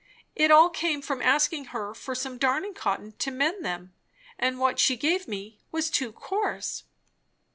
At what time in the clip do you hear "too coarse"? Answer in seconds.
5.91-6.85